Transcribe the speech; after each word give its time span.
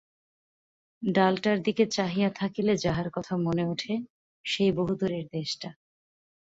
ডালটার 1.03 1.57
দিকে 1.61 1.83
চাহিয়া 1.87 2.29
থাকিলে 2.31 2.73
যাহার 2.77 3.07
কথা 3.09 3.33
মনে 3.37 3.63
উঠে-সেই 3.65 4.71
বহুদূরের 4.71 5.25
দেশটা। 5.31 5.69